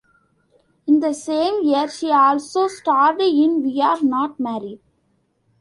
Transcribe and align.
In 0.87 0.99
the 0.99 1.13
same 1.13 1.61
year, 1.63 1.87
she 1.87 2.09
also 2.11 2.67
starred 2.67 3.21
in 3.21 3.61
We're 3.61 4.01
Not 4.01 4.39
Married! 4.39 4.79